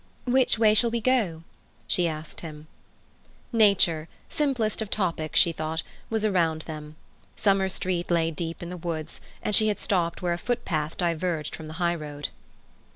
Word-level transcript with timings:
"Which 0.25 0.57
way 0.57 0.73
shall 0.73 0.89
we 0.89 0.99
go?" 0.99 1.43
she 1.87 2.07
asked 2.07 2.41
him. 2.41 2.65
Nature—simplest 3.53 4.81
of 4.81 4.89
topics, 4.89 5.39
she 5.39 5.51
thought—was 5.51 6.25
around 6.25 6.63
them. 6.63 6.95
Summer 7.35 7.69
Street 7.69 8.09
lay 8.09 8.31
deep 8.31 8.63
in 8.63 8.71
the 8.71 8.77
woods, 8.77 9.21
and 9.43 9.53
she 9.55 9.67
had 9.67 9.79
stopped 9.79 10.23
where 10.23 10.33
a 10.33 10.39
footpath 10.39 10.97
diverged 10.97 11.55
from 11.55 11.67
the 11.67 11.73
highroad. 11.77 12.29